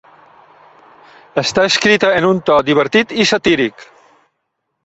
[1.41, 3.89] Està escrita en un to divertit i satíric.